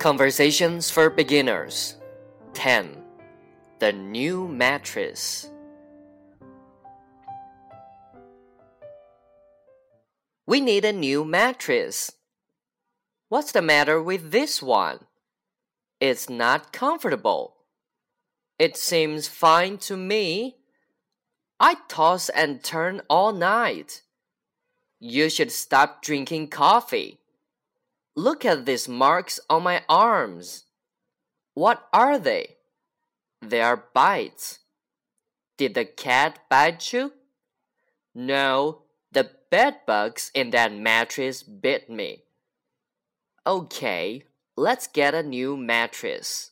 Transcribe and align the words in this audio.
Conversations 0.00 0.90
for 0.90 1.10
Beginners 1.10 1.96
10. 2.54 3.04
The 3.80 3.92
New 3.92 4.48
Mattress. 4.48 5.50
We 10.46 10.62
need 10.62 10.86
a 10.86 10.92
new 10.94 11.22
mattress. 11.26 12.12
What's 13.28 13.52
the 13.52 13.60
matter 13.60 14.02
with 14.02 14.30
this 14.30 14.62
one? 14.62 15.00
It's 16.00 16.30
not 16.30 16.72
comfortable. 16.72 17.56
It 18.58 18.78
seems 18.78 19.28
fine 19.28 19.76
to 19.80 19.98
me. 19.98 20.56
I 21.60 21.76
toss 21.88 22.30
and 22.30 22.64
turn 22.64 23.02
all 23.10 23.32
night. 23.32 24.00
You 24.98 25.28
should 25.28 25.52
stop 25.52 26.00
drinking 26.00 26.48
coffee. 26.48 27.19
Look 28.16 28.44
at 28.44 28.66
these 28.66 28.88
marks 28.88 29.40
on 29.48 29.62
my 29.62 29.82
arms. 29.88 30.64
What 31.54 31.86
are 31.92 32.18
they? 32.18 32.56
They 33.40 33.60
are 33.60 33.84
bites. 33.94 34.58
Did 35.56 35.74
the 35.74 35.84
cat 35.84 36.38
bite 36.48 36.92
you? 36.92 37.12
No, 38.14 38.82
the 39.12 39.30
bed 39.50 39.80
bugs 39.86 40.30
in 40.34 40.50
that 40.50 40.72
mattress 40.72 41.42
bit 41.42 41.88
me. 41.88 42.24
Okay, 43.46 44.24
let's 44.56 44.86
get 44.86 45.14
a 45.14 45.22
new 45.22 45.56
mattress. 45.56 46.50